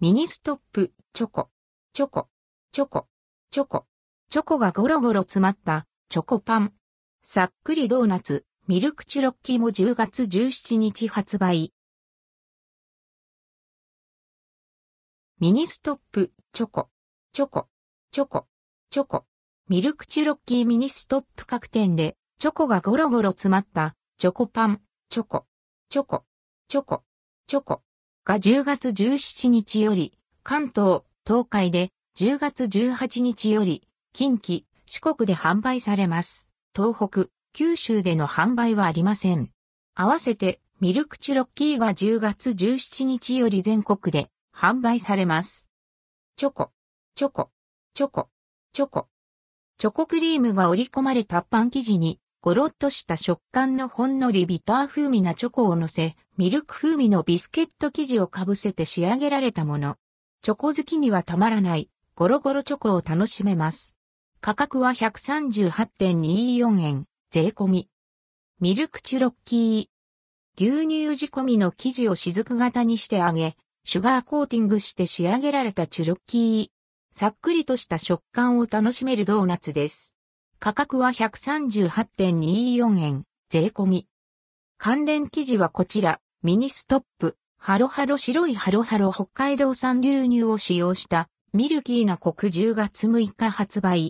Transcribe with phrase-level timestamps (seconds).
[0.00, 1.50] ミニストップ、チョコ、
[1.92, 2.28] チョコ、
[2.70, 3.08] チョコ、
[3.50, 3.84] チョコ、
[4.30, 6.72] チョコがゴロゴロ詰まったチョコパン。
[7.24, 11.72] さっくりドーナツ、ミルクチュロッキーも10月17日発売。
[15.40, 16.90] ミニストップ、チョコ、
[17.32, 17.66] チョコ、
[18.12, 18.46] チョコ、
[18.90, 19.24] チョコ、
[19.68, 25.44] ミルクチュロッキーミニストップ各店で、チョコがゴロゴロ詰まったチョコパン、チョコ、
[25.88, 26.22] チョコ、
[26.68, 27.02] チョコ、
[27.48, 27.87] チョコ。
[28.28, 30.12] が10月17日より、
[30.42, 36.52] 関東、東海で10月18日より、近畿、四国で販売されます。
[36.76, 39.50] 東北、九州での販売はありません。
[39.94, 45.66] 合わせて、ミルクチュロッキーが10月17日より全国で販売されます。
[46.36, 46.70] チョコ、
[47.14, 47.48] チョコ、
[47.94, 48.28] チョコ、
[48.74, 49.06] チョコ。
[49.78, 59.96] チョコクリームが織り込まれたパン生地にゴロッとした食感のほんのりビター風味なチョコを乗せ、ミルク風味のビスケット生地をかぶせて仕上げられたもの。
[60.42, 63.96] チョコ好きにはたまらない、ゴロゴロチョコを楽しめます。
[64.40, 67.88] 価格は138.24円、税込み。
[68.60, 70.64] ミルクチュロッキー。
[70.64, 76.68] 牛乳仕込みの生地を雫型にして揚げ、シュガーコーティングして仕上げられたチュロッキー。
[77.12, 80.14] さっくりとした食感を楽しめるドーナツです。
[80.60, 84.08] 価格は138.24円、税込み。
[84.76, 94.06] 関連記事はこちら、ミニストップ、ハロハロ白いハロハロ北海道産牛乳を使用したミルキーなコク10月6日発売。